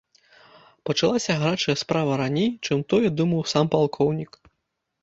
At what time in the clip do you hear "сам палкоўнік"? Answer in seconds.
3.55-4.31